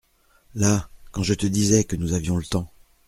Là! 0.55 0.89
quand 1.11 1.21
je 1.21 1.35
te 1.35 1.45
disais 1.45 1.83
que 1.83 1.95
nous 1.95 2.13
avions 2.13 2.35
le 2.37 2.43
temps… 2.43 2.67